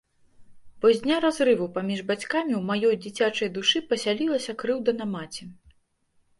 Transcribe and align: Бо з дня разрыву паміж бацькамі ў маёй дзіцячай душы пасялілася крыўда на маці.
Бо 0.85 0.89
з 0.95 1.01
дня 1.03 1.17
разрыву 1.25 1.67
паміж 1.75 1.99
бацькамі 2.09 2.53
ў 2.61 2.63
маёй 2.71 2.95
дзіцячай 3.05 3.53
душы 3.61 3.85
пасялілася 3.95 4.59
крыўда 4.65 4.91
на 5.01 5.05
маці. 5.15 5.43